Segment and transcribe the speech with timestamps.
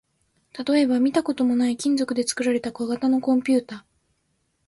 [0.65, 3.85] 例えば、見たこともない金属で作られた小型のコンピュータ